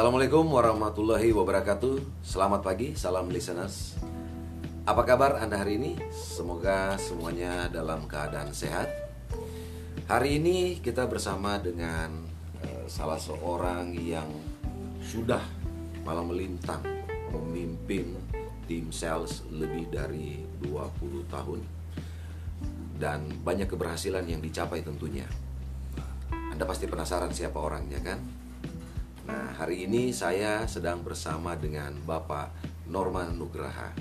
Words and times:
Assalamualaikum 0.00 0.48
warahmatullahi 0.48 1.28
wabarakatuh. 1.28 2.24
Selamat 2.24 2.64
pagi, 2.64 2.96
salam 2.96 3.28
listeners. 3.28 4.00
Apa 4.88 5.04
kabar 5.04 5.36
Anda 5.36 5.60
hari 5.60 5.76
ini? 5.76 6.00
Semoga 6.08 6.96
semuanya 6.96 7.68
dalam 7.68 8.08
keadaan 8.08 8.48
sehat. 8.56 8.88
Hari 10.08 10.40
ini 10.40 10.80
kita 10.80 11.04
bersama 11.04 11.60
dengan 11.60 12.16
uh, 12.64 12.88
salah 12.88 13.20
seorang 13.20 13.92
yang 14.00 14.24
sudah 15.04 15.44
malam 16.00 16.32
melintang 16.32 16.80
memimpin 17.36 18.16
tim 18.64 18.88
sales 18.96 19.44
lebih 19.52 19.92
dari 19.92 20.40
20 20.64 21.28
tahun 21.28 21.60
dan 22.96 23.28
banyak 23.44 23.68
keberhasilan 23.68 24.24
yang 24.24 24.40
dicapai 24.40 24.80
tentunya. 24.80 25.28
Anda 26.32 26.64
pasti 26.64 26.88
penasaran 26.88 27.36
siapa 27.36 27.60
orangnya 27.60 28.00
kan? 28.00 28.39
Nah, 29.30 29.54
hari 29.54 29.86
ini 29.86 30.10
saya 30.10 30.66
sedang 30.66 31.06
bersama 31.06 31.54
dengan 31.54 31.94
Bapak 32.02 32.50
Norman 32.90 33.38
Nugraha. 33.38 33.94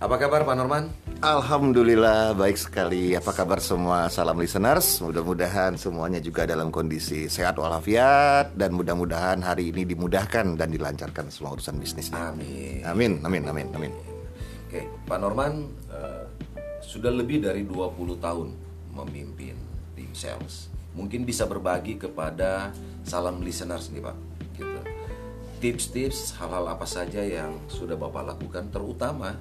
Apa 0.00 0.16
kabar 0.16 0.48
Pak 0.48 0.56
Norman? 0.56 0.88
Alhamdulillah 1.20 2.32
baik 2.32 2.56
sekali. 2.56 3.12
Apa 3.12 3.36
kabar 3.36 3.60
semua? 3.60 4.08
Salam 4.08 4.40
listeners. 4.40 5.04
Mudah-mudahan 5.04 5.76
semuanya 5.76 6.24
juga 6.24 6.48
dalam 6.48 6.72
kondisi 6.72 7.28
sehat 7.28 7.60
walafiat 7.60 8.56
dan 8.56 8.72
mudah-mudahan 8.72 9.44
hari 9.44 9.76
ini 9.76 9.84
dimudahkan 9.84 10.56
dan 10.56 10.72
dilancarkan 10.72 11.28
semua 11.28 11.52
urusan 11.60 11.76
bisnisnya. 11.76 12.32
Amin. 12.32 12.80
Amin, 12.88 13.12
amin, 13.20 13.44
amin, 13.44 13.68
amin. 13.76 13.92
Oke, 14.72 14.88
Pak 15.04 15.20
Norman 15.20 15.68
uh, 15.92 16.24
sudah 16.80 17.12
lebih 17.12 17.44
dari 17.44 17.68
20 17.68 18.16
tahun 18.16 18.56
memimpin 18.96 19.60
tim 19.92 20.16
sales. 20.16 20.72
Mungkin 20.96 21.28
bisa 21.28 21.44
berbagi 21.44 22.00
kepada 22.00 22.72
salam 23.04 23.44
listeners 23.44 23.92
nih 23.92 24.00
Pak. 24.00 24.29
Gitu. 24.56 24.80
Tips-tips 25.60 26.36
hal-hal 26.40 26.68
apa 26.72 26.88
saja 26.88 27.20
yang 27.20 27.56
sudah 27.68 27.96
Bapak 27.96 28.36
lakukan 28.36 28.72
terutama 28.72 29.36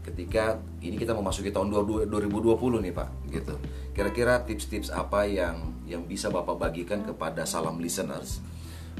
ketika 0.00 0.56
ini 0.80 0.96
kita 0.96 1.12
memasuki 1.12 1.52
tahun 1.52 1.70
2020 2.08 2.84
nih 2.86 2.94
Pak 2.94 3.08
gitu. 3.30 3.54
Kira-kira 3.92 4.40
tips-tips 4.42 4.88
apa 4.88 5.28
yang 5.28 5.76
yang 5.84 6.06
bisa 6.06 6.32
Bapak 6.32 6.56
bagikan 6.56 7.04
kepada 7.04 7.44
salam 7.44 7.82
listeners 7.82 8.40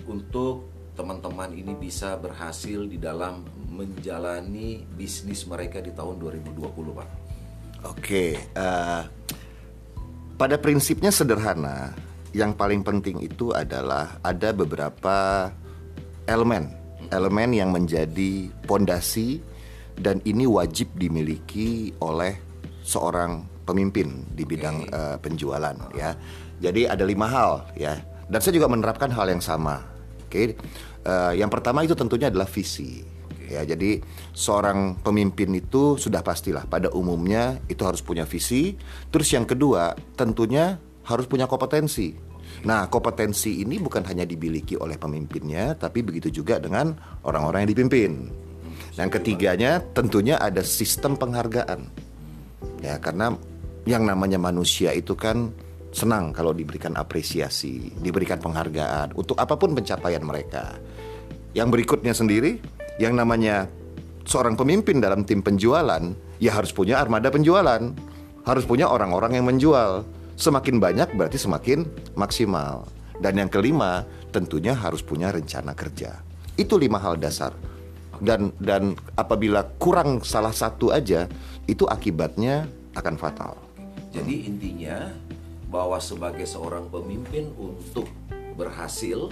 untuk 0.05 0.69
teman-teman 0.99 1.55
ini 1.57 1.73
bisa 1.79 2.19
berhasil 2.21 2.85
di 2.85 3.01
dalam 3.01 3.47
menjalani 3.71 4.85
bisnis 4.85 5.49
mereka 5.49 5.81
di 5.81 5.95
tahun 5.95 6.21
2020 6.21 6.99
Pak. 6.99 7.09
Oke, 7.89 8.37
uh, 8.59 9.09
pada 10.37 10.57
prinsipnya 10.61 11.09
sederhana. 11.09 11.97
Yang 12.31 12.53
paling 12.55 12.87
penting 12.87 13.19
itu 13.19 13.51
adalah 13.51 14.23
ada 14.23 14.55
beberapa 14.55 15.51
elemen, 16.31 16.71
elemen 17.11 17.51
yang 17.51 17.75
menjadi 17.75 18.47
pondasi 18.71 19.43
dan 19.99 20.23
ini 20.23 20.47
wajib 20.47 20.95
dimiliki 20.95 21.91
oleh 21.99 22.39
seorang 22.87 23.45
pemimpin 23.67 24.27
di 24.35 24.43
bidang 24.43 24.87
okay. 24.87 24.95
uh, 24.95 25.01
eh, 25.15 25.17
penjualan 25.23 25.77
ya. 25.95 26.11
Jadi 26.61 26.87
ada 26.87 27.05
lima 27.07 27.27
hal 27.27 27.67
ya. 27.75 27.99
Dan 28.31 28.39
saya 28.39 28.55
juga 28.55 28.71
menerapkan 28.71 29.11
hal 29.11 29.27
yang 29.27 29.43
sama. 29.43 29.83
Oke. 30.27 30.31
Okay. 30.31 30.47
Uh, 31.03 31.35
eh, 31.35 31.43
yang 31.43 31.51
pertama 31.51 31.83
itu 31.83 31.99
tentunya 31.99 32.31
adalah 32.31 32.47
visi. 32.47 33.03
Okay. 33.35 33.59
Ya, 33.59 33.67
jadi 33.67 33.99
seorang 34.31 35.03
pemimpin 35.03 35.51
itu 35.59 35.99
sudah 35.99 36.23
pastilah 36.23 36.71
pada 36.71 36.87
umumnya 36.95 37.59
itu 37.67 37.83
harus 37.83 37.99
punya 37.99 38.23
visi. 38.23 38.79
Terus 39.11 39.35
yang 39.35 39.43
kedua, 39.43 39.99
tentunya 40.15 40.79
harus 41.11 41.27
punya 41.27 41.51
kompetensi. 41.51 42.15
Nah, 42.67 42.87
kompetensi 42.87 43.63
ini 43.63 43.83
bukan 43.83 44.07
hanya 44.07 44.23
dimiliki 44.23 44.79
oleh 44.79 44.95
pemimpinnya, 44.95 45.75
tapi 45.75 46.07
begitu 46.07 46.31
juga 46.43 46.63
dengan 46.63 46.95
orang-orang 47.27 47.67
yang 47.67 47.73
dipimpin. 47.75 48.13
Yang 48.95 49.21
ketiganya 49.21 49.81
tentunya 49.95 50.37
ada 50.39 50.61
sistem 50.63 51.17
penghargaan. 51.19 51.89
Ya, 52.85 52.97
karena 53.01 53.35
yang 53.89 54.05
namanya 54.05 54.37
manusia 54.37 54.93
itu 54.93 55.17
kan 55.17 55.51
senang 55.91 56.31
kalau 56.31 56.55
diberikan 56.55 56.95
apresiasi, 56.95 57.91
diberikan 57.99 58.39
penghargaan 58.39 59.17
untuk 59.19 59.41
apa 59.41 59.57
pun 59.59 59.75
pencapaian 59.75 60.23
mereka. 60.23 60.79
Yang 61.57 61.69
berikutnya 61.75 62.15
sendiri, 62.15 62.63
yang 63.03 63.19
namanya 63.19 63.67
seorang 64.29 64.55
pemimpin 64.55 65.03
dalam 65.03 65.27
tim 65.27 65.43
penjualan, 65.43 66.03
ya 66.39 66.51
harus 66.55 66.71
punya 66.71 67.03
armada 67.03 67.33
penjualan, 67.33 67.83
harus 68.47 68.65
punya 68.69 68.87
orang-orang 68.87 69.41
yang 69.41 69.47
menjual 69.49 70.07
Semakin 70.41 70.81
banyak 70.81 71.13
berarti 71.13 71.37
semakin 71.37 71.85
maksimal. 72.17 72.89
Dan 73.21 73.37
yang 73.37 73.53
kelima, 73.53 74.09
tentunya 74.33 74.73
harus 74.73 75.05
punya 75.05 75.29
rencana 75.29 75.77
kerja. 75.77 76.17
Itu 76.57 76.81
lima 76.81 76.97
hal 76.97 77.21
dasar. 77.21 77.53
Dan 78.25 78.57
dan 78.57 78.97
apabila 79.21 79.69
kurang 79.77 80.25
salah 80.25 80.57
satu 80.57 80.97
aja, 80.97 81.29
itu 81.69 81.85
akibatnya 81.85 82.65
akan 82.97 83.21
fatal. 83.21 83.53
Jadi 84.17 84.49
intinya 84.49 85.13
bahwa 85.69 86.01
sebagai 86.01 86.49
seorang 86.49 86.89
pemimpin 86.89 87.53
untuk 87.61 88.09
berhasil 88.57 89.29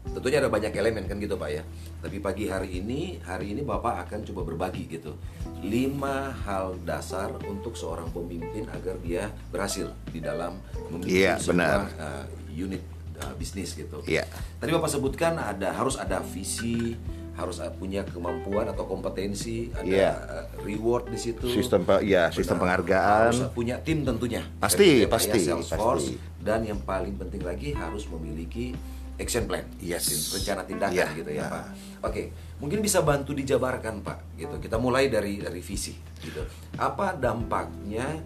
tentunya 0.00 0.40
ada 0.40 0.50
banyak 0.50 0.72
elemen 0.72 1.04
kan 1.06 1.16
gitu 1.20 1.36
Pak 1.36 1.50
ya. 1.52 1.62
Tapi 2.00 2.16
pagi 2.18 2.48
hari 2.48 2.80
ini, 2.80 3.20
hari 3.20 3.52
ini 3.52 3.60
Bapak 3.60 4.08
akan 4.08 4.24
coba 4.32 4.40
berbagi 4.48 4.88
gitu. 4.88 5.14
Lima 5.60 6.32
hal 6.48 6.80
dasar 6.88 7.36
untuk 7.44 7.76
seorang 7.76 8.08
pemimpin 8.08 8.64
agar 8.72 8.96
dia 9.04 9.28
berhasil 9.52 9.92
di 10.08 10.24
dalam 10.24 10.56
memimpin 10.88 11.36
yeah, 11.36 11.36
sebuah 11.36 11.84
uh, 12.00 12.24
unit 12.48 12.80
uh, 13.20 13.34
bisnis 13.36 13.76
gitu. 13.76 14.00
Iya. 14.08 14.24
Yeah. 14.24 14.26
Tadi 14.58 14.70
Bapak 14.72 14.90
sebutkan 14.90 15.36
ada 15.36 15.76
harus 15.76 16.00
ada 16.00 16.24
visi, 16.24 16.96
harus 17.36 17.60
punya 17.76 18.00
kemampuan 18.08 18.72
atau 18.72 18.88
kompetensi, 18.88 19.68
ada 19.76 19.84
yeah. 19.84 20.14
Iya. 20.16 20.64
reward 20.64 21.12
di 21.12 21.18
situ. 21.20 21.44
Sistem 21.52 21.84
ya, 22.00 22.32
sistem 22.32 22.56
penghargaan. 22.56 23.36
Harus 23.36 23.52
punya 23.52 23.76
tim 23.84 24.02
tentunya. 24.02 24.40
Pasti, 24.56 25.04
pasti, 25.04 25.44
ya, 25.44 25.60
pasti. 25.60 26.16
Dan 26.40 26.64
yang 26.64 26.80
paling 26.80 27.20
penting 27.20 27.44
lagi 27.44 27.76
harus 27.76 28.08
memiliki 28.08 28.72
action 29.20 29.44
plan, 29.44 29.68
yes. 29.78 30.32
rencana 30.32 30.64
tindakan 30.64 30.96
yeah. 30.96 31.12
gitu 31.12 31.30
ya 31.36 31.44
nah. 31.44 31.50
Pak. 31.52 31.64
Oke, 32.08 32.22
mungkin 32.56 32.80
bisa 32.80 33.04
bantu 33.04 33.36
dijabarkan 33.36 34.00
Pak, 34.00 34.40
gitu. 34.40 34.56
Kita 34.56 34.80
mulai 34.80 35.12
dari 35.12 35.36
dari 35.36 35.60
visi, 35.60 35.92
gitu. 36.24 36.40
Apa 36.80 37.12
dampaknya 37.12 38.16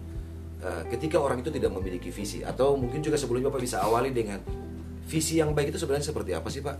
uh, 0.63 0.83
ketika 0.87 1.19
orang 1.19 1.43
itu 1.43 1.51
tidak 1.51 1.75
memiliki 1.75 2.07
visi, 2.07 2.39
atau 2.39 2.79
mungkin 2.79 3.03
juga 3.03 3.19
sebelumnya 3.19 3.51
Bapak 3.51 3.59
bisa 3.59 3.83
awali 3.83 4.15
dengan 4.15 4.39
visi 5.03 5.43
yang 5.43 5.51
baik 5.51 5.75
itu 5.75 5.83
sebenarnya 5.83 6.07
seperti 6.07 6.31
apa 6.31 6.47
sih 6.47 6.63
Pak? 6.63 6.77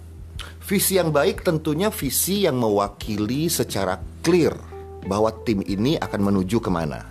Visi 0.64 0.96
yang 0.96 1.12
baik 1.12 1.44
tentunya 1.44 1.92
visi 1.92 2.47
yang 2.47 2.56
mewakili 2.56 3.52
secara 3.52 4.00
clear 4.24 4.56
bahwa 5.03 5.30
tim 5.44 5.62
ini 5.68 6.00
akan 6.00 6.32
menuju 6.32 6.64
ke 6.64 6.72
mana. 6.72 7.03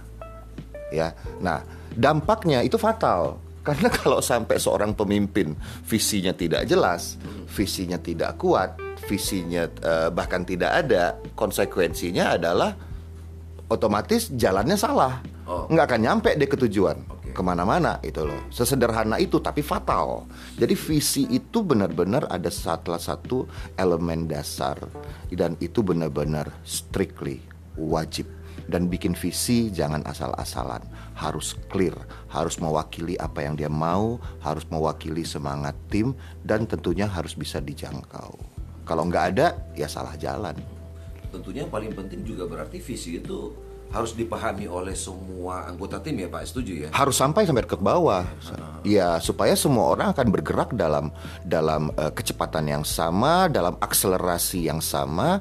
Ya, 0.89 1.13
nah 1.45 1.61
dampaknya 1.93 2.65
itu 2.65 2.81
fatal 2.81 3.44
karena 3.65 3.89
kalau 3.89 4.21
sampai 4.21 4.61
seorang 4.61 4.93
pemimpin 4.93 5.57
visinya 5.89 6.37
tidak 6.37 6.69
jelas, 6.69 7.17
visinya 7.49 7.97
tidak 7.97 8.37
kuat, 8.37 8.77
visinya 9.09 9.65
uh, 9.81 10.13
bahkan 10.13 10.45
tidak 10.45 10.85
ada, 10.85 11.17
konsekuensinya 11.33 12.37
adalah 12.37 12.77
otomatis 13.73 14.29
jalannya 14.37 14.77
salah, 14.77 15.25
oh. 15.49 15.65
nggak 15.73 15.87
akan 15.89 16.01
nyampe 16.05 16.31
deh 16.37 16.45
ke 16.45 16.61
tujuan 16.69 17.01
okay. 17.09 17.33
ke 17.33 17.41
mana-mana 17.41 17.97
itu 18.05 18.21
loh. 18.21 18.53
Sesederhana 18.53 19.17
itu 19.17 19.41
tapi 19.41 19.65
fatal. 19.65 20.29
Jadi 20.61 20.77
visi 20.77 21.25
itu 21.33 21.65
benar-benar 21.65 22.29
ada 22.29 22.53
salah 22.53 23.01
satu 23.01 23.49
elemen 23.81 24.29
dasar 24.29 24.77
dan 25.33 25.57
itu 25.65 25.81
benar-benar 25.81 26.53
strictly 26.69 27.41
wajib 27.81 28.29
dan 28.71 28.89
bikin 28.89 29.13
visi 29.17 29.69
jangan 29.71 30.03
asal-asalan. 30.09 30.83
Harus 31.15 31.55
clear 31.71 31.95
harus 32.31 32.59
mewakili 32.59 33.15
apa 33.23 33.47
yang 33.47 33.55
dia 33.55 33.71
mau 33.71 34.19
harus 34.43 34.67
mewakili 34.67 35.23
semangat 35.23 35.79
tim 35.87 36.13
dan 36.43 36.67
tentunya 36.67 37.07
harus 37.07 37.39
bisa 37.39 37.63
dijangkau. 37.63 38.35
Kalau 38.85 39.09
nggak 39.09 39.25
ada 39.37 39.57
ya 39.73 39.89
salah 39.89 40.19
jalan. 40.19 40.59
Tentunya 41.33 41.67
paling 41.67 41.91
penting 41.95 42.23
juga 42.23 42.47
berarti 42.47 42.79
visi 42.79 43.19
itu 43.19 43.51
harus 43.95 44.11
dipahami 44.19 44.67
oleh 44.67 44.99
semua 44.99 45.71
anggota 45.71 46.03
tim 46.03 46.19
ya 46.19 46.27
Pak. 46.27 46.43
Setuju 46.51 46.73
ya? 46.87 46.89
Harus 46.91 47.15
sampai 47.15 47.47
sampai 47.47 47.63
ke 47.63 47.79
bawah. 47.79 48.27
Ya 48.83 49.23
supaya 49.23 49.55
semua 49.55 49.95
orang 49.95 50.11
akan 50.11 50.29
bergerak 50.35 50.75
dalam 50.75 51.15
dalam 51.47 51.95
uh, 51.95 52.11
kecepatan 52.11 52.67
yang 52.67 52.85
sama 52.85 53.47
dalam 53.47 53.79
akselerasi 53.79 54.67
yang 54.67 54.83
sama 54.83 55.39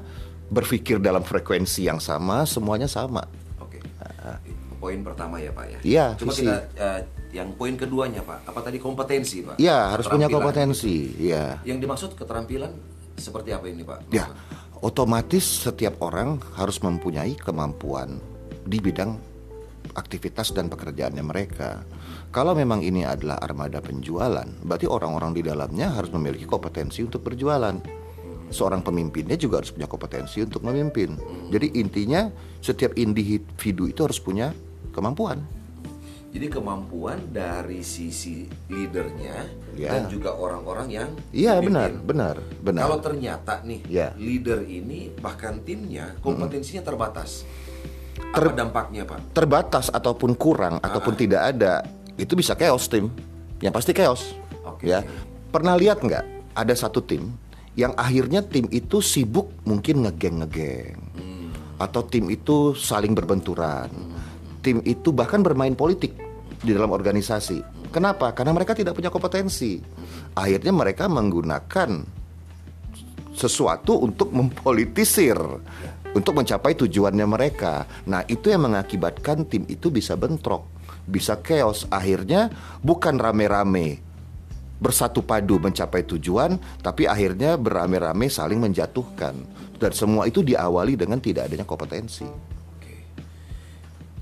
berpikir 0.54 1.02
dalam 1.02 1.26
frekuensi 1.26 1.90
yang 1.90 1.98
sama, 1.98 2.46
semuanya 2.46 2.86
sama. 2.86 3.26
Oke. 3.58 3.82
Uh, 3.98 4.38
poin 4.78 5.02
pertama 5.02 5.42
ya 5.42 5.50
Pak 5.50 5.66
ya. 5.66 5.78
Iya. 5.82 6.06
Cuma 6.14 6.30
visi. 6.30 6.46
kita 6.46 6.56
uh, 6.78 7.00
yang 7.34 7.50
poin 7.58 7.74
keduanya 7.74 8.22
Pak, 8.22 8.46
apa 8.46 8.60
tadi 8.62 8.78
kompetensi 8.78 9.42
Pak? 9.42 9.58
Iya, 9.58 9.98
harus 9.98 10.06
punya 10.06 10.30
kompetensi. 10.30 11.18
Iya. 11.18 11.58
Yang 11.66 11.78
dimaksud 11.82 12.10
keterampilan 12.14 12.70
seperti 13.18 13.50
apa 13.50 13.66
ini 13.66 13.82
Pak? 13.82 14.14
Ya, 14.14 14.30
otomatis 14.78 15.66
setiap 15.66 15.98
orang 15.98 16.38
harus 16.54 16.78
mempunyai 16.78 17.34
kemampuan 17.34 18.22
di 18.62 18.78
bidang 18.78 19.18
aktivitas 19.98 20.54
dan 20.54 20.70
pekerjaannya 20.70 21.24
mereka. 21.26 21.82
Kalau 22.34 22.54
memang 22.54 22.82
ini 22.82 23.06
adalah 23.06 23.38
armada 23.38 23.78
penjualan, 23.78 24.46
berarti 24.66 24.90
orang-orang 24.90 25.38
di 25.38 25.42
dalamnya 25.46 25.94
harus 25.94 26.10
memiliki 26.10 26.46
kompetensi 26.46 27.06
untuk 27.06 27.22
berjualan 27.22 27.78
seorang 28.54 28.86
pemimpinnya 28.86 29.34
juga 29.34 29.58
harus 29.58 29.74
punya 29.74 29.90
kompetensi 29.90 30.46
untuk 30.46 30.62
memimpin. 30.62 31.18
Jadi 31.50 31.74
intinya 31.74 32.30
setiap 32.62 32.94
individu 32.94 33.90
itu 33.90 34.00
harus 34.06 34.22
punya 34.22 34.54
kemampuan. 34.94 35.42
Jadi 36.34 36.50
kemampuan 36.50 37.30
dari 37.30 37.78
sisi 37.82 38.42
leadernya 38.66 39.62
Ya. 39.74 39.90
dan 39.90 40.10
juga 40.10 40.34
orang-orang 40.34 40.86
yang 40.90 41.08
Iya 41.30 41.58
benar, 41.62 41.94
benar, 42.02 42.38
benar. 42.58 42.82
Kalau 42.86 42.98
ternyata 43.02 43.62
nih 43.62 43.82
Ya. 43.86 44.14
leader 44.18 44.62
ini 44.66 45.10
bahkan 45.18 45.62
timnya 45.62 46.14
kompetensinya 46.22 46.82
terbatas, 46.82 47.46
apa 48.34 48.50
dampaknya 48.50 49.02
pak? 49.06 49.34
terbatas 49.34 49.90
ataupun 49.94 50.34
kurang 50.34 50.82
ataupun 50.82 51.14
tidak 51.14 51.54
ada 51.54 51.86
itu 52.18 52.34
bisa 52.34 52.54
chaos 52.54 52.86
tim 52.86 53.10
yang 53.62 53.70
pasti 53.74 53.90
chaos 53.94 54.34
Oke. 54.66 54.86
ya 54.90 55.02
pernah 55.50 55.74
lihat 55.78 56.02
nggak 56.02 56.24
ada 56.54 56.74
satu 56.74 57.02
tim 57.02 57.30
yang 57.74 57.92
akhirnya 57.98 58.42
tim 58.46 58.70
itu 58.70 59.02
sibuk 59.02 59.50
mungkin 59.66 60.06
ngegeng 60.06 60.42
ngegeng 60.42 60.98
atau 61.78 62.06
tim 62.06 62.30
itu 62.30 62.72
saling 62.78 63.12
berbenturan. 63.12 63.90
Tim 64.64 64.80
itu 64.86 65.10
bahkan 65.10 65.42
bermain 65.44 65.74
politik 65.76 66.14
di 66.62 66.72
dalam 66.72 66.94
organisasi. 66.94 67.60
Kenapa? 67.92 68.32
Karena 68.32 68.56
mereka 68.56 68.72
tidak 68.72 68.96
punya 68.96 69.12
kompetensi. 69.12 69.78
Akhirnya 70.34 70.72
mereka 70.74 71.06
menggunakan 71.06 72.02
sesuatu 73.34 74.02
untuk 74.02 74.30
mempolitisir 74.30 75.36
untuk 76.14 76.32
mencapai 76.38 76.78
tujuannya 76.78 77.26
mereka. 77.26 77.84
Nah, 78.06 78.22
itu 78.30 78.54
yang 78.54 78.70
mengakibatkan 78.70 79.44
tim 79.50 79.66
itu 79.66 79.90
bisa 79.90 80.14
bentrok, 80.14 80.70
bisa 81.04 81.38
chaos. 81.42 81.84
Akhirnya 81.90 82.48
bukan 82.80 83.18
rame-rame 83.18 84.13
bersatu 84.76 85.20
padu 85.20 85.56
mencapai 85.56 86.02
tujuan, 86.04 86.54
tapi 86.80 87.04
akhirnya 87.04 87.54
berame-rame 87.54 88.26
saling 88.26 88.58
menjatuhkan. 88.58 89.34
Dan 89.74 89.90
semua 89.90 90.24
itu 90.24 90.40
diawali 90.40 90.94
dengan 90.94 91.18
tidak 91.18 91.48
adanya 91.48 91.64
kompetensi. 91.64 92.24
Oke. 92.24 92.94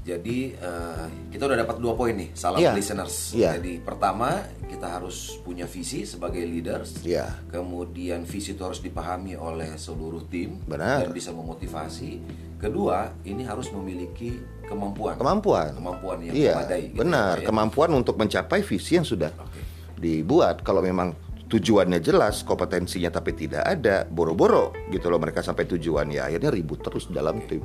Jadi 0.03 0.51
eh, 0.51 1.05
kita 1.31 1.47
udah 1.47 1.59
dapat 1.61 1.77
dua 1.79 1.95
poin 1.95 2.11
nih, 2.11 2.35
salam 2.35 2.59
Iya. 2.59 2.75
listeners. 2.75 3.31
Iya. 3.33 3.55
Jadi 3.59 3.79
pertama 3.79 4.43
kita 4.67 4.89
harus 4.89 5.39
punya 5.41 5.63
visi 5.65 6.03
sebagai 6.03 6.43
leaders. 6.43 6.99
Iya. 7.03 7.31
Kemudian 7.47 8.27
visi 8.27 8.53
itu 8.53 8.63
harus 8.65 8.81
dipahami 8.81 9.39
oleh 9.39 9.77
seluruh 9.77 10.27
tim 10.27 10.59
Benar. 10.65 11.07
dan 11.07 11.11
bisa 11.15 11.31
memotivasi. 11.31 12.19
Kedua, 12.59 13.11
ini 13.23 13.43
harus 13.43 13.71
memiliki 13.71 14.39
kemampuan. 14.67 15.19
Kemampuan. 15.19 15.75
Kemampuan 15.75 16.19
yang 16.23 16.35
Iya, 16.35 16.55
memadai. 16.57 16.83
gitu 16.89 16.99
benar. 16.99 17.19
ya, 17.19 17.35
Pak, 17.35 17.43
ya. 17.43 17.47
Kemampuan 17.47 17.91
untuk 17.93 18.15
mencapai 18.17 18.61
visi 18.63 18.93
yang 18.95 19.05
sudah 19.05 19.31
Oke. 19.35 19.61
Dibuat. 20.03 20.67
Kalau 20.67 20.83
memang 20.83 21.15
tujuannya 21.47 22.03
jelas, 22.03 22.43
kompetensinya 22.43 23.13
tapi 23.15 23.37
tidak 23.39 23.63
ada, 23.63 24.09
boro-boro 24.09 24.75
gitu 24.91 25.13
loh 25.13 25.21
mereka 25.23 25.45
sampai 25.45 25.69
tujuan 25.69 26.11
ya 26.11 26.27
akhirnya 26.27 26.51
ribut 26.51 26.83
terus 26.83 27.07
dalam 27.13 27.39
tim. 27.45 27.63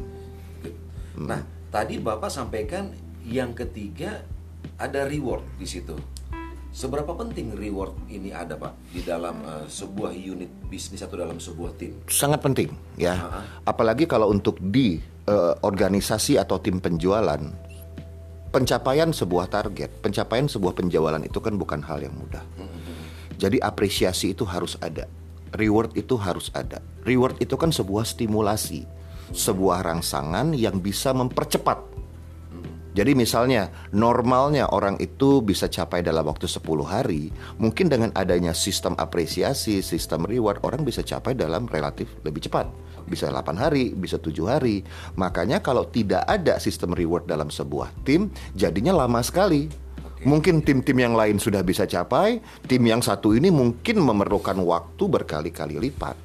Nah, 1.18 1.42
tadi 1.74 1.98
Bapak 1.98 2.30
sampaikan 2.30 2.94
yang 3.26 3.58
ketiga 3.58 4.22
ada 4.78 5.08
reward 5.08 5.42
di 5.58 5.66
situ. 5.66 5.98
Seberapa 6.78 7.18
penting 7.18 7.58
reward 7.58 7.96
ini 8.12 8.30
ada, 8.30 8.54
Pak, 8.54 8.94
di 8.94 9.02
dalam 9.02 9.42
eh, 9.42 9.66
sebuah 9.66 10.14
unit 10.14 10.70
bisnis 10.70 11.02
atau 11.02 11.18
dalam 11.18 11.42
sebuah 11.42 11.74
tim? 11.74 12.06
sangat 12.06 12.44
penting 12.44 12.70
ya. 13.00 13.18
Ah. 13.18 13.44
Apalagi 13.66 14.06
kalau 14.06 14.30
untuk 14.30 14.62
di 14.62 15.02
eh, 15.26 15.54
organisasi 15.64 16.38
atau 16.38 16.62
tim 16.62 16.78
penjualan, 16.78 17.40
pencapaian 18.58 19.14
sebuah 19.14 19.54
target, 19.54 20.02
pencapaian 20.02 20.50
sebuah 20.50 20.74
penjualan 20.74 21.22
itu 21.22 21.38
kan 21.38 21.54
bukan 21.62 21.86
hal 21.86 22.02
yang 22.02 22.18
mudah. 22.18 22.42
Jadi 23.38 23.62
apresiasi 23.62 24.34
itu 24.34 24.50
harus 24.50 24.74
ada, 24.82 25.06
reward 25.54 25.94
itu 25.94 26.18
harus 26.18 26.50
ada. 26.58 26.82
Reward 27.06 27.38
itu 27.38 27.54
kan 27.54 27.70
sebuah 27.70 28.02
stimulasi, 28.02 28.90
sebuah 29.30 29.86
rangsangan 29.86 30.58
yang 30.58 30.82
bisa 30.82 31.14
mempercepat 31.14 31.87
jadi 32.98 33.14
misalnya 33.14 33.70
normalnya 33.94 34.74
orang 34.74 34.98
itu 34.98 35.46
bisa 35.46 35.70
capai 35.70 36.02
dalam 36.02 36.26
waktu 36.26 36.50
10 36.50 36.66
hari, 36.82 37.30
mungkin 37.62 37.94
dengan 37.94 38.10
adanya 38.18 38.58
sistem 38.58 38.98
apresiasi, 38.98 39.86
sistem 39.86 40.26
reward 40.26 40.66
orang 40.66 40.82
bisa 40.82 41.06
capai 41.06 41.38
dalam 41.38 41.70
relatif 41.70 42.10
lebih 42.26 42.50
cepat. 42.50 42.66
Bisa 43.06 43.30
8 43.30 43.54
hari, 43.54 43.94
bisa 43.94 44.18
7 44.18 44.50
hari. 44.50 44.82
Makanya 45.14 45.62
kalau 45.62 45.86
tidak 45.86 46.26
ada 46.26 46.58
sistem 46.58 46.98
reward 46.98 47.30
dalam 47.30 47.54
sebuah 47.54 47.94
tim, 48.02 48.34
jadinya 48.58 48.98
lama 49.06 49.22
sekali. 49.22 49.70
Mungkin 50.26 50.66
tim-tim 50.66 50.98
yang 50.98 51.14
lain 51.14 51.38
sudah 51.38 51.62
bisa 51.62 51.86
capai, 51.86 52.42
tim 52.66 52.82
yang 52.82 53.06
satu 53.06 53.38
ini 53.38 53.54
mungkin 53.54 54.02
memerlukan 54.02 54.58
waktu 54.58 55.04
berkali-kali 55.06 55.78
lipat. 55.78 56.18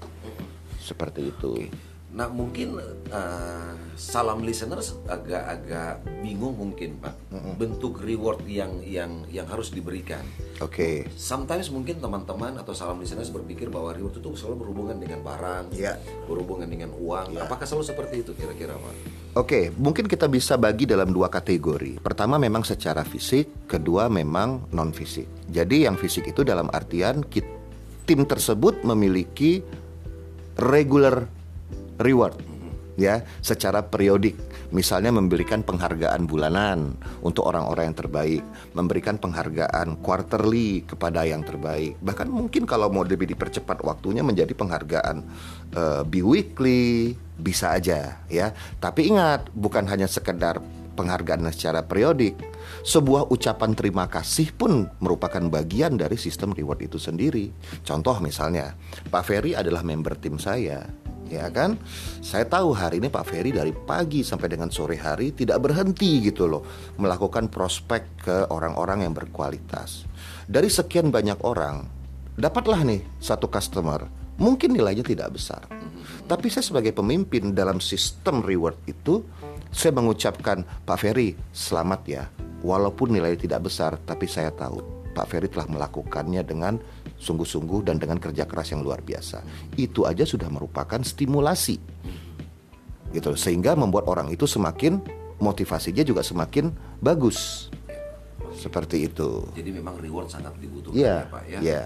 Seperti 0.80 1.20
itu. 1.28 1.91
Nah, 2.12 2.28
mungkin 2.28 2.76
eh, 3.08 3.72
salam 3.96 4.44
listeners 4.44 5.00
agak-agak 5.08 6.04
bingung 6.20 6.52
mungkin, 6.52 7.00
Pak. 7.00 7.14
Bentuk 7.56 8.04
reward 8.04 8.44
yang 8.44 8.84
yang 8.84 9.24
yang 9.32 9.48
harus 9.48 9.72
diberikan. 9.72 10.20
Oke. 10.60 11.08
Sometimes 11.16 11.72
mungkin 11.72 12.04
teman-teman 12.04 12.60
atau 12.60 12.76
salam 12.76 13.00
listeners 13.00 13.32
berpikir 13.32 13.72
bahwa 13.72 13.96
reward 13.96 14.20
itu 14.20 14.28
selalu 14.36 14.68
berhubungan 14.68 15.00
dengan 15.00 15.24
barang, 15.24 15.72
Iya. 15.72 15.96
berhubungan 16.28 16.68
dengan 16.68 16.92
uang. 16.92 17.40
Apakah 17.40 17.64
selalu 17.64 17.84
seperti 17.88 18.14
itu 18.20 18.36
kira-kira, 18.36 18.76
Pak? 18.76 18.94
Oke, 19.32 19.72
mungkin 19.80 20.04
kita 20.04 20.28
bisa 20.28 20.60
bagi 20.60 20.84
dalam 20.84 21.08
dua 21.08 21.32
kategori. 21.32 21.96
Pertama 22.04 22.36
memang 22.36 22.60
secara 22.68 23.00
fisik, 23.08 23.64
kedua 23.64 24.12
memang 24.12 24.68
non 24.76 24.92
fisik. 24.92 25.24
Jadi 25.48 25.88
yang 25.88 25.96
fisik 25.96 26.28
itu 26.28 26.44
dalam 26.44 26.68
artian 26.68 27.24
kit- 27.24 27.48
tim 28.04 28.28
tersebut 28.28 28.84
memiliki 28.84 29.64
regular 30.60 31.24
reward 32.02 32.52
ya 32.96 33.24
secara 33.40 33.84
periodik. 33.84 34.36
Misalnya 34.72 35.12
memberikan 35.12 35.60
penghargaan 35.60 36.24
bulanan 36.24 36.96
untuk 37.20 37.44
orang-orang 37.44 37.92
yang 37.92 37.98
terbaik 37.98 38.42
memberikan 38.72 39.20
penghargaan 39.20 40.00
quarterly 40.00 40.80
kepada 40.88 41.28
yang 41.28 41.44
terbaik. 41.44 42.00
Bahkan 42.00 42.32
mungkin 42.32 42.64
kalau 42.64 42.88
mau 42.88 43.04
lebih 43.04 43.28
dipercepat 43.36 43.84
waktunya 43.84 44.24
menjadi 44.24 44.56
penghargaan 44.56 45.16
eh, 45.76 46.02
biweekly 46.08 47.12
bisa 47.36 47.76
aja 47.76 48.24
ya. 48.32 48.56
Tapi 48.80 49.12
ingat 49.12 49.52
bukan 49.52 49.84
hanya 49.92 50.08
sekedar 50.08 50.56
penghargaan 50.96 51.48
secara 51.52 51.84
periodik. 51.84 52.36
Sebuah 52.84 53.28
ucapan 53.28 53.76
terima 53.76 54.08
kasih 54.08 54.52
pun 54.56 54.88
merupakan 55.00 55.40
bagian 55.52 56.00
dari 56.00 56.16
sistem 56.16 56.56
reward 56.56 56.84
itu 56.84 56.96
sendiri. 57.00 57.52
Contoh 57.84 58.16
misalnya, 58.20 58.76
Pak 59.08 59.24
Ferry 59.24 59.52
adalah 59.56 59.80
member 59.84 60.16
tim 60.20 60.36
saya, 60.36 60.84
ya 61.32 61.48
kan? 61.48 61.80
Saya 62.20 62.44
tahu 62.44 62.76
hari 62.76 63.00
ini 63.00 63.08
Pak 63.08 63.24
Ferry 63.24 63.50
dari 63.50 63.72
pagi 63.72 64.20
sampai 64.20 64.52
dengan 64.52 64.68
sore 64.68 65.00
hari 65.00 65.32
tidak 65.32 65.64
berhenti 65.64 66.20
gitu 66.28 66.44
loh 66.44 66.62
melakukan 67.00 67.48
prospek 67.48 68.02
ke 68.20 68.36
orang-orang 68.52 69.08
yang 69.08 69.16
berkualitas. 69.16 70.04
Dari 70.44 70.68
sekian 70.68 71.08
banyak 71.08 71.40
orang, 71.42 71.88
dapatlah 72.36 72.84
nih 72.84 73.00
satu 73.16 73.48
customer. 73.48 74.04
Mungkin 74.36 74.76
nilainya 74.76 75.04
tidak 75.04 75.36
besar. 75.36 75.64
Tapi 76.28 76.48
saya 76.48 76.64
sebagai 76.64 76.92
pemimpin 76.96 77.52
dalam 77.52 77.78
sistem 77.80 78.40
reward 78.40 78.76
itu 78.88 79.22
saya 79.72 79.96
mengucapkan 79.96 80.64
Pak 80.84 80.98
Ferry 81.00 81.32
selamat 81.56 82.00
ya 82.04 82.24
walaupun 82.60 83.16
nilai 83.16 83.34
tidak 83.34 83.66
besar 83.66 83.96
tapi 84.04 84.28
saya 84.28 84.52
tahu 84.52 85.02
Pak 85.12 85.26
Ferry 85.28 85.48
telah 85.48 85.68
melakukannya 85.68 86.40
dengan 86.44 86.80
sungguh-sungguh 87.22 87.86
dan 87.86 88.02
dengan 88.02 88.18
kerja 88.18 88.42
keras 88.42 88.74
yang 88.74 88.82
luar 88.82 88.98
biasa 88.98 89.46
itu 89.78 90.02
aja 90.02 90.26
sudah 90.26 90.50
merupakan 90.50 90.98
stimulasi 90.98 91.78
gitu 93.14 93.38
sehingga 93.38 93.78
membuat 93.78 94.10
orang 94.10 94.34
itu 94.34 94.42
semakin 94.42 94.98
motivasinya 95.38 96.02
juga 96.02 96.26
semakin 96.26 96.74
bagus 96.98 97.70
seperti 98.52 99.06
itu 99.06 99.46
Jadi 99.54 99.70
memang 99.70 99.96
reward 99.96 100.28
sangat 100.28 100.52
dibutuhkan 100.58 100.98
Iya, 100.98 101.16
ya, 101.16 101.30
Pak 101.30 101.42
ya. 101.46 101.58
iya. 101.62 101.82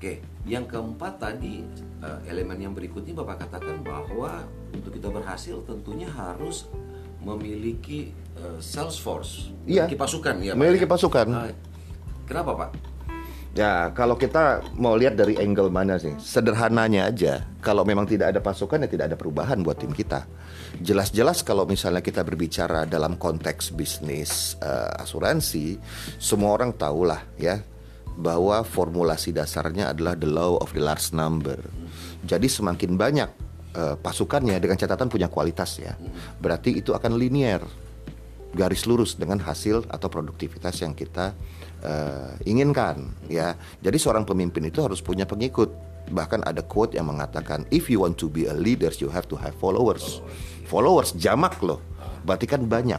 Oke, 0.00 0.16
yang 0.48 0.64
keempat 0.64 1.20
tadi 1.20 1.60
eh, 2.00 2.18
elemen 2.26 2.56
yang 2.56 2.72
berikutnya 2.72 3.12
Bapak 3.12 3.44
katakan 3.46 3.84
bahwa 3.84 4.48
untuk 4.72 4.96
kita 4.96 5.12
berhasil 5.12 5.60
tentunya 5.68 6.08
harus 6.08 6.64
memiliki 7.20 8.08
eh, 8.36 8.58
sales 8.60 8.96
force, 8.96 9.52
Iya. 9.68 9.84
memiliki 9.84 9.96
pasukan 10.00 10.34
ya. 10.40 10.52
Pak, 10.52 10.56
Memiliki 10.56 10.86
ya? 10.88 10.92
pasukan. 10.92 11.26
Ah, 11.28 11.52
kenapa 12.24 12.50
Pak? 12.56 12.70
Ya, 13.50 13.90
kalau 13.98 14.14
kita 14.14 14.62
mau 14.78 14.94
lihat 14.94 15.18
dari 15.18 15.34
angle 15.34 15.74
mana 15.74 15.98
sih? 15.98 16.14
Sederhananya 16.22 17.10
aja, 17.10 17.42
kalau 17.58 17.82
memang 17.82 18.06
tidak 18.06 18.30
ada 18.30 18.38
pasukan 18.38 18.86
ya 18.86 18.88
tidak 18.88 19.10
ada 19.10 19.18
perubahan 19.18 19.58
buat 19.66 19.74
tim 19.74 19.90
kita. 19.90 20.22
Jelas-jelas 20.78 21.42
kalau 21.42 21.66
misalnya 21.66 21.98
kita 21.98 22.22
berbicara 22.22 22.86
dalam 22.86 23.18
konteks 23.18 23.74
bisnis 23.74 24.54
eh, 24.62 25.02
asuransi, 25.02 25.82
semua 26.22 26.54
orang 26.54 26.78
tahulah 26.78 27.26
ya 27.42 27.58
bahwa 28.14 28.62
formulasi 28.62 29.34
dasarnya 29.34 29.90
adalah 29.90 30.14
the 30.14 30.30
law 30.30 30.54
of 30.62 30.70
the 30.70 30.78
large 30.78 31.10
number. 31.10 31.58
Jadi 32.22 32.46
semakin 32.46 32.94
banyak 32.94 33.30
eh, 33.74 33.96
pasukannya 33.98 34.62
dengan 34.62 34.78
catatan 34.78 35.10
punya 35.10 35.26
kualitas 35.26 35.82
ya, 35.82 35.98
berarti 36.38 36.78
itu 36.86 36.94
akan 36.94 37.18
linear 37.18 37.66
garis 38.50 38.84
lurus 38.86 39.14
dengan 39.14 39.38
hasil 39.38 39.86
atau 39.86 40.08
produktivitas 40.10 40.82
yang 40.82 40.94
kita 40.94 41.34
uh, 41.86 42.34
inginkan 42.46 43.14
ya. 43.30 43.54
Jadi 43.78 43.96
seorang 43.96 44.26
pemimpin 44.26 44.66
itu 44.66 44.82
harus 44.82 44.98
punya 45.00 45.24
pengikut. 45.24 45.70
Bahkan 46.10 46.42
ada 46.42 46.66
quote 46.66 46.98
yang 46.98 47.06
mengatakan 47.06 47.62
if 47.70 47.86
you 47.86 48.02
want 48.02 48.18
to 48.18 48.26
be 48.26 48.50
a 48.50 48.56
leader 48.56 48.90
you 48.98 49.06
have 49.06 49.30
to 49.30 49.38
have 49.38 49.54
followers. 49.62 50.18
Followers 50.66 51.14
jamak 51.14 51.58
loh. 51.62 51.78
Berarti 52.26 52.50
kan 52.50 52.66
banyak. 52.66 52.98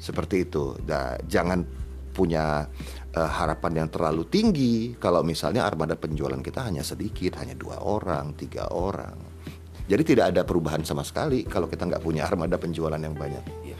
Seperti 0.00 0.48
itu. 0.48 0.76
Nah, 0.88 1.20
jangan 1.28 1.64
punya 2.16 2.64
uh, 3.12 3.30
harapan 3.36 3.84
yang 3.84 3.88
terlalu 3.92 4.24
tinggi 4.28 4.96
kalau 4.96 5.20
misalnya 5.20 5.68
armada 5.68 5.96
penjualan 6.00 6.40
kita 6.40 6.64
hanya 6.64 6.80
sedikit, 6.80 7.36
hanya 7.36 7.52
dua 7.52 7.84
orang, 7.84 8.32
tiga 8.32 8.72
orang. 8.72 9.16
Jadi 9.86 10.02
tidak 10.02 10.34
ada 10.34 10.42
perubahan 10.42 10.82
sama 10.82 11.06
sekali 11.06 11.46
kalau 11.46 11.70
kita 11.70 11.86
nggak 11.86 12.02
punya 12.02 12.26
armada 12.26 12.58
penjualan 12.58 12.98
yang 12.98 13.14
banyak. 13.14 13.44
Iya. 13.62 13.78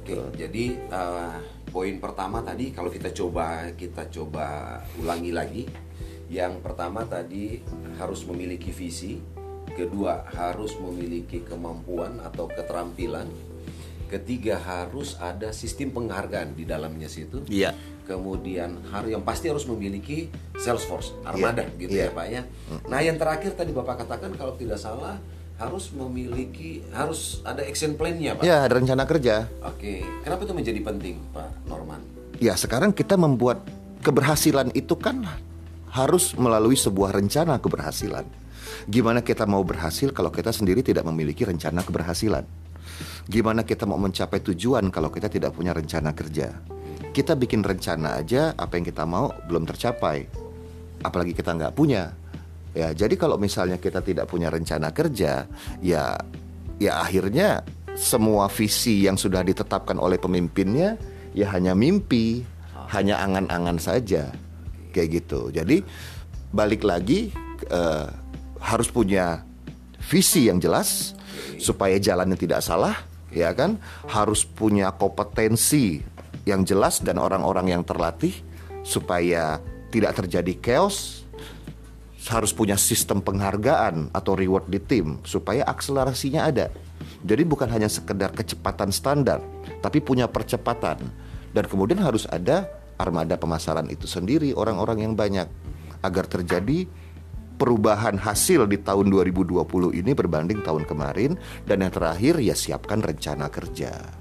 Oke, 0.00 0.16
jadi 0.32 0.80
uh, 0.88 1.36
poin 1.68 2.00
pertama 2.00 2.40
tadi 2.40 2.72
kalau 2.72 2.88
kita 2.88 3.12
coba 3.12 3.68
kita 3.76 4.08
coba 4.08 4.80
ulangi 4.96 5.30
lagi. 5.30 5.64
Yang 6.30 6.62
pertama 6.62 7.02
tadi 7.04 7.58
harus 7.98 8.22
memiliki 8.22 8.70
visi, 8.70 9.18
kedua 9.74 10.24
harus 10.30 10.78
memiliki 10.78 11.42
kemampuan 11.42 12.22
atau 12.22 12.46
keterampilan, 12.46 13.26
ketiga 14.06 14.56
harus 14.62 15.18
ada 15.18 15.50
sistem 15.50 15.90
penghargaan 15.90 16.54
di 16.54 16.64
dalamnya 16.64 17.10
situ. 17.10 17.42
Iya. 17.50 17.74
Kemudian 18.06 18.78
harus 18.94 19.10
yang 19.10 19.26
pasti 19.26 19.50
harus 19.50 19.66
memiliki 19.66 20.30
sales 20.54 20.86
force 20.86 21.14
armada 21.26 21.66
Iya, 21.66 21.78
gitu 21.82 21.94
iya. 21.98 22.08
ya 22.10 22.14
Pak 22.14 22.26
ya. 22.30 22.42
Nah, 22.86 23.00
yang 23.02 23.18
terakhir 23.18 23.54
tadi 23.58 23.74
Bapak 23.74 24.06
katakan 24.06 24.30
kalau 24.38 24.54
tidak 24.54 24.78
salah 24.78 25.18
harus 25.60 25.92
memiliki 25.92 26.80
harus 26.96 27.44
ada 27.44 27.60
action 27.60 27.92
plan-nya, 27.92 28.40
Pak. 28.40 28.42
Ya, 28.48 28.64
ada 28.64 28.80
rencana 28.80 29.04
kerja. 29.04 29.44
Oke, 29.60 30.00
kenapa 30.24 30.48
itu 30.48 30.54
menjadi 30.56 30.80
penting, 30.80 31.20
Pak 31.36 31.68
Norman? 31.68 32.00
Ya, 32.40 32.56
sekarang 32.56 32.96
kita 32.96 33.20
membuat 33.20 33.60
keberhasilan 34.00 34.72
itu 34.72 34.96
kan 34.96 35.20
harus 35.92 36.32
melalui 36.32 36.80
sebuah 36.80 37.12
rencana 37.12 37.60
keberhasilan. 37.60 38.24
Gimana 38.88 39.20
kita 39.20 39.44
mau 39.44 39.60
berhasil 39.60 40.08
kalau 40.16 40.32
kita 40.32 40.48
sendiri 40.48 40.80
tidak 40.80 41.04
memiliki 41.04 41.44
rencana 41.44 41.84
keberhasilan? 41.84 42.48
Gimana 43.28 43.60
kita 43.68 43.84
mau 43.84 44.00
mencapai 44.00 44.40
tujuan 44.40 44.88
kalau 44.88 45.12
kita 45.12 45.28
tidak 45.28 45.52
punya 45.52 45.76
rencana 45.76 46.16
kerja? 46.16 46.56
Kita 47.12 47.36
bikin 47.36 47.60
rencana 47.60 48.16
aja 48.16 48.56
apa 48.56 48.80
yang 48.80 48.86
kita 48.88 49.04
mau 49.04 49.28
belum 49.44 49.68
tercapai, 49.68 50.24
apalagi 51.04 51.36
kita 51.36 51.52
nggak 51.52 51.76
punya. 51.76 52.16
Ya, 52.70 52.94
jadi 52.94 53.18
kalau 53.18 53.34
misalnya 53.34 53.82
kita 53.82 53.98
tidak 53.98 54.30
punya 54.30 54.46
rencana 54.46 54.94
kerja, 54.94 55.46
ya, 55.82 56.14
ya 56.78 56.92
akhirnya 57.02 57.66
semua 57.98 58.46
visi 58.46 59.04
yang 59.04 59.18
sudah 59.18 59.42
ditetapkan 59.42 59.98
oleh 59.98 60.16
pemimpinnya 60.16 60.94
ya 61.34 61.50
hanya 61.50 61.74
mimpi, 61.74 62.46
hanya 62.94 63.22
angan-angan 63.22 63.78
saja, 63.78 64.30
kayak 64.94 65.22
gitu. 65.22 65.50
Jadi 65.50 65.82
balik 66.50 66.86
lagi 66.86 67.30
eh, 67.70 68.06
harus 68.62 68.88
punya 68.90 69.42
visi 70.10 70.50
yang 70.50 70.58
jelas 70.58 71.14
supaya 71.58 71.98
jalannya 71.98 72.38
tidak 72.38 72.62
salah, 72.62 72.96
ya 73.30 73.54
kan? 73.54 73.78
Harus 74.10 74.42
punya 74.46 74.90
kompetensi 74.94 76.02
yang 76.48 76.66
jelas 76.66 77.04
dan 77.04 77.20
orang-orang 77.20 77.70
yang 77.78 77.82
terlatih 77.86 78.34
supaya 78.82 79.60
tidak 79.94 80.18
terjadi 80.24 80.52
chaos. 80.58 81.26
Harus 82.28 82.52
punya 82.52 82.76
sistem 82.76 83.24
penghargaan 83.24 84.12
atau 84.12 84.36
reward 84.36 84.68
di 84.68 84.76
tim 84.76 85.16
supaya 85.24 85.64
akselerasinya 85.64 86.44
ada. 86.44 86.68
Jadi 87.24 87.42
bukan 87.48 87.68
hanya 87.72 87.88
sekedar 87.88 88.36
kecepatan 88.36 88.92
standar, 88.92 89.40
tapi 89.80 90.04
punya 90.04 90.28
percepatan. 90.28 91.00
Dan 91.50 91.64
kemudian 91.64 92.04
harus 92.04 92.28
ada 92.28 92.68
armada 93.00 93.40
pemasaran 93.40 93.88
itu 93.88 94.04
sendiri 94.04 94.52
orang-orang 94.52 95.08
yang 95.08 95.14
banyak 95.16 95.48
agar 96.04 96.28
terjadi 96.28 96.84
perubahan 97.56 98.16
hasil 98.16 98.68
di 98.68 98.80
tahun 98.80 99.12
2020 99.12 99.60
ini 99.92 100.12
berbanding 100.16 100.60
tahun 100.64 100.88
kemarin 100.88 101.36
dan 101.68 101.84
yang 101.84 101.92
terakhir 101.92 102.40
ya 102.40 102.56
siapkan 102.56 103.04
rencana 103.04 103.52
kerja 103.52 104.19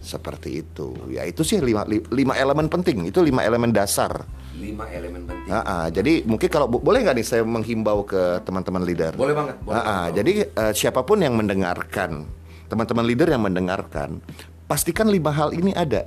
seperti 0.00 0.62
itu. 0.62 0.94
Ya 1.10 1.26
itu 1.26 1.42
sih 1.42 1.58
lima, 1.58 1.84
li- 1.84 2.04
lima 2.10 2.34
elemen 2.38 2.70
penting. 2.70 3.06
Itu 3.06 3.22
lima 3.22 3.42
elemen 3.44 3.74
dasar. 3.74 4.24
Lima 4.58 4.90
elemen 4.90 5.22
penting. 5.26 5.50
Ah, 5.54 5.86
jadi 5.88 6.26
mungkin 6.26 6.48
kalau 6.50 6.66
bo- 6.66 6.82
boleh 6.82 7.02
nggak 7.06 7.16
nih 7.18 7.26
saya 7.26 7.42
menghimbau 7.46 8.02
ke 8.02 8.42
teman-teman 8.42 8.82
leader? 8.82 9.14
Boleh 9.14 9.34
banget. 9.34 9.56
Boleh 9.62 9.78
ah, 9.78 9.84
banget. 9.84 10.12
jadi 10.18 10.32
eh, 10.50 10.72
siapa 10.74 11.06
pun 11.06 11.22
yang 11.22 11.34
mendengarkan 11.38 12.26
teman-teman 12.68 13.04
leader 13.06 13.28
yang 13.32 13.42
mendengarkan 13.42 14.20
pastikan 14.68 15.08
lima 15.08 15.32
hal 15.32 15.56
ini 15.56 15.72
ada 15.72 16.04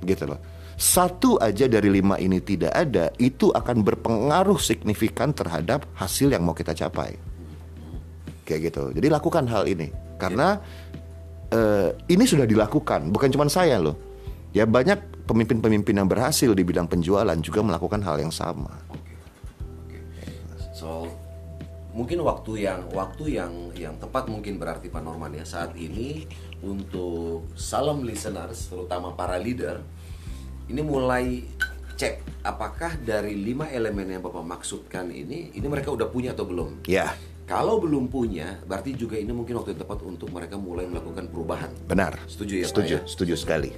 gitu 0.00 0.24
loh. 0.30 0.40
Satu 0.80 1.36
aja 1.36 1.68
dari 1.68 1.92
lima 1.92 2.16
ini 2.16 2.40
tidak 2.40 2.72
ada 2.72 3.12
itu 3.20 3.52
akan 3.52 3.84
berpengaruh 3.84 4.56
signifikan 4.56 5.28
terhadap 5.36 5.84
hasil 5.92 6.32
yang 6.32 6.40
mau 6.40 6.56
kita 6.56 6.72
capai. 6.72 7.20
Kayak 8.48 8.72
gitu. 8.72 8.82
Jadi 8.96 9.06
lakukan 9.12 9.44
hal 9.44 9.68
ini. 9.68 9.92
Karena 10.16 10.56
eh, 11.50 11.88
ini 12.10 12.24
sudah 12.26 12.46
dilakukan. 12.46 13.10
Bukan 13.10 13.28
cuma 13.34 13.46
saya 13.50 13.78
loh. 13.78 13.98
Ya 14.50 14.66
banyak 14.66 15.26
pemimpin-pemimpin 15.30 15.94
yang 15.94 16.10
berhasil 16.10 16.50
di 16.50 16.62
bidang 16.66 16.90
penjualan 16.90 17.38
juga 17.38 17.62
melakukan 17.62 18.02
hal 18.02 18.18
yang 18.18 18.34
sama. 18.34 18.74
So 20.74 21.06
mungkin 21.94 22.22
waktu 22.22 22.66
yang 22.66 22.86
waktu 22.94 23.38
yang 23.38 23.52
yang 23.74 23.94
tepat 23.98 24.30
mungkin 24.30 24.58
berarti 24.58 24.90
Pak 24.90 25.02
Norman 25.02 25.34
ya 25.34 25.46
saat 25.46 25.74
ini 25.74 26.26
untuk 26.62 27.50
salam 27.58 28.06
listeners 28.06 28.70
terutama 28.70 29.14
para 29.18 29.34
leader 29.38 29.82
ini 30.70 30.80
mulai 30.86 31.42
cek 31.98 32.46
apakah 32.46 32.94
dari 33.02 33.34
lima 33.36 33.68
elemen 33.68 34.06
yang 34.06 34.22
Bapak 34.22 34.40
maksudkan 34.40 35.10
ini 35.10 35.50
ini 35.52 35.66
mereka 35.66 35.92
udah 35.92 36.08
punya 36.08 36.32
atau 36.32 36.46
belum. 36.46 36.86
ya 36.88 37.12
Kalau 37.50 37.82
belum 37.82 38.06
punya, 38.06 38.62
berarti 38.62 38.94
juga 38.94 39.18
ini 39.18 39.34
mungkin 39.34 39.58
waktu 39.58 39.74
yang 39.74 39.82
tepat 39.82 40.06
untuk 40.06 40.30
mereka 40.30 40.54
mulai 40.54 40.86
melakukan 40.86 41.26
perubahan. 41.26 41.66
benar 41.82 42.14
Setuju 42.30 42.62
ya, 42.62 42.66
Pak, 42.66 42.70
setuju 42.70 42.94
ya? 42.94 43.00
setuju 43.02 43.34
sekali 43.34 43.70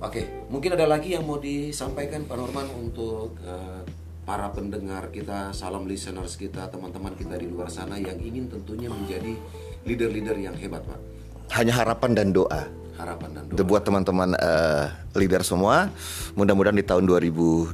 Oke, 0.00 0.24
mungkin 0.48 0.72
ada 0.78 0.88
lagi 0.88 1.12
yang 1.12 1.28
mau 1.28 1.36
disampaikan 1.36 2.24
Pak 2.24 2.36
Norman 2.38 2.70
untuk 2.72 3.36
eh, 3.44 3.84
para 4.24 4.48
pendengar 4.48 5.12
kita, 5.12 5.52
salam 5.52 5.84
listeners 5.84 6.40
kita, 6.40 6.72
teman-teman 6.72 7.12
kita 7.18 7.36
di 7.36 7.44
luar 7.44 7.68
sana 7.68 8.00
yang 8.00 8.16
ingin 8.16 8.48
tentunya 8.48 8.88
menjadi 8.88 9.36
leader-leader 9.84 10.40
yang 10.40 10.56
hebat, 10.56 10.86
Pak. 10.88 11.19
Hanya 11.54 11.72
harapan 11.74 12.14
dan 12.14 12.28
doa 12.30 12.66
Harapan 13.00 13.28
dan 13.32 13.42
doa. 13.48 13.64
buat 13.64 13.82
teman-teman 13.82 14.36
eh, 14.36 14.86
leader 15.16 15.40
semua, 15.40 15.88
mudah-mudahan 16.36 16.76
di 16.76 16.84
tahun 16.84 17.08
2020 17.08 17.72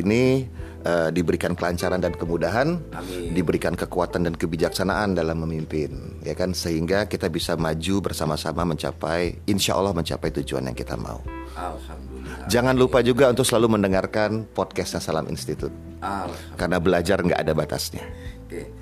ini 0.00 0.48
eh, 0.80 1.10
diberikan 1.12 1.52
kelancaran 1.52 2.00
dan 2.00 2.16
kemudahan, 2.16 2.80
Amin. 2.96 3.36
diberikan 3.36 3.76
kekuatan 3.76 4.24
dan 4.24 4.32
kebijaksanaan 4.32 5.12
dalam 5.12 5.44
memimpin, 5.44 6.16
ya 6.24 6.32
kan, 6.32 6.56
sehingga 6.56 7.04
kita 7.04 7.28
bisa 7.28 7.52
maju 7.52 8.00
bersama-sama 8.00 8.64
mencapai, 8.64 9.44
insya 9.44 9.76
Allah 9.76 9.92
mencapai 9.92 10.32
tujuan 10.40 10.72
yang 10.72 10.76
kita 10.76 10.96
mau. 10.96 11.20
Alhamdulillah. 11.52 12.48
Jangan 12.48 12.74
lupa 12.80 13.04
juga 13.04 13.28
untuk 13.28 13.44
selalu 13.44 13.76
mendengarkan 13.76 14.48
podcastnya 14.56 15.04
Salam 15.04 15.28
Institut, 15.28 15.70
karena 16.56 16.80
belajar 16.80 17.20
nggak 17.20 17.44
ada 17.44 17.52
batasnya. 17.52 18.02
Oke. 18.48 18.72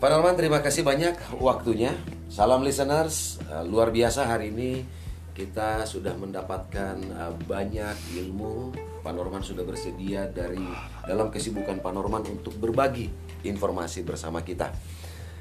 Pak 0.00 0.08
Norman, 0.08 0.32
terima 0.32 0.64
kasih 0.64 0.80
banyak 0.80 1.12
waktunya. 1.44 1.92
Salam 2.30 2.62
listeners, 2.62 3.42
eh, 3.50 3.66
luar 3.66 3.90
biasa 3.90 4.22
hari 4.22 4.54
ini 4.54 4.86
kita 5.34 5.82
sudah 5.82 6.14
mendapatkan 6.14 6.94
eh, 7.02 7.34
banyak 7.42 8.22
ilmu. 8.22 8.70
Pak 9.02 9.10
Norman 9.10 9.42
sudah 9.42 9.66
bersedia 9.66 10.30
dari 10.30 10.62
dalam 11.10 11.26
kesibukan 11.34 11.82
Pak 11.82 11.90
Norman 11.90 12.22
untuk 12.30 12.54
berbagi 12.54 13.10
informasi 13.42 14.06
bersama 14.06 14.46
kita. 14.46 14.70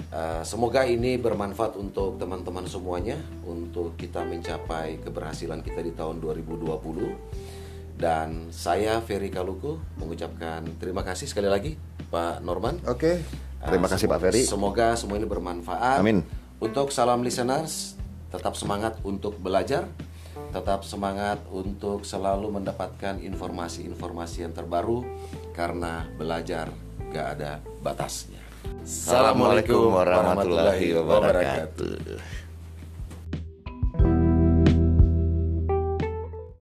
Eh, 0.10 0.41
semoga 0.41 0.81
ini 0.89 1.22
bermanfaat 1.22 1.77
untuk 1.77 2.17
teman-teman 2.17 2.65
semuanya 2.65 3.22
untuk 3.46 3.93
kita 3.93 4.25
mencapai 4.25 4.98
keberhasilan 5.05 5.62
kita 5.62 5.86
di 5.86 5.93
tahun 5.93 6.17
2020. 6.17 7.13
Dan 8.01 8.50
saya 8.50 8.98
Ferry 9.05 9.29
Kaluku 9.29 9.77
mengucapkan 10.01 10.65
terima 10.81 11.05
kasih 11.05 11.29
sekali 11.29 11.53
lagi 11.53 11.77
Pak 12.10 12.41
Norman. 12.41 12.81
Oke, 12.89 13.22
terima 13.62 13.86
kasih 13.86 14.10
Pak 14.10 14.19
Ferry. 14.25 14.41
Semoga 14.41 14.98
semua 14.98 15.22
ini 15.22 15.29
bermanfaat. 15.29 16.01
Amin. 16.01 16.38
Untuk 16.60 16.92
salam 16.92 17.24
listeners, 17.24 17.96
tetap 18.36 18.51
semangat 18.60 19.00
untuk 19.08 19.39
belajar, 19.39 19.88
tetap 20.51 20.84
semangat 20.84 21.39
untuk 21.56 22.04
selalu 22.04 22.51
mendapatkan 22.51 23.16
informasi-informasi 23.24 24.44
yang 24.44 24.51
terbaru 24.51 25.08
karena 25.56 26.04
belajar 26.20 26.68
gak 27.16 27.28
ada 27.39 27.63
batasnya. 27.80 28.44
Assalamualaikum 28.84 29.88
warahmatullahi 29.88 31.00
wabarakatuh. 31.00 32.20